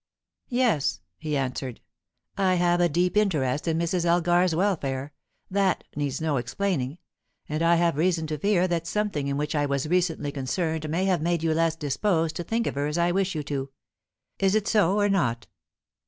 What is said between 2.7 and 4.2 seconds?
a deep interest in Mrs.